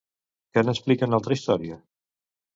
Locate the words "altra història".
1.21-1.79